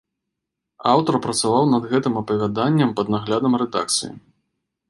[0.93, 4.13] Аўтар працаваў над гэтым апавяданнем пад наглядам рэдакцыі.